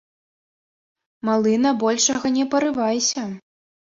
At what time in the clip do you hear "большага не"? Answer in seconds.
1.85-2.45